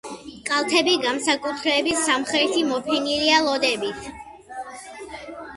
კალთები, 0.45 0.93
განსაკუთრებით 1.03 2.01
სამხრეთი 2.05 2.63
მოფენილია 2.71 3.45
ლოდებით. 3.49 4.11